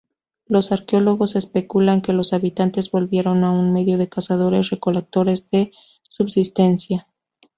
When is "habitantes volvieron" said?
2.33-3.43